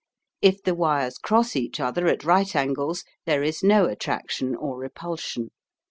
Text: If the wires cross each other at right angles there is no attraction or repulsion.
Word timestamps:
If 0.41 0.63
the 0.63 0.73
wires 0.73 1.19
cross 1.19 1.55
each 1.55 1.79
other 1.79 2.07
at 2.07 2.23
right 2.23 2.55
angles 2.55 3.03
there 3.27 3.43
is 3.43 3.61
no 3.61 3.85
attraction 3.85 4.55
or 4.55 4.79
repulsion. 4.79 5.51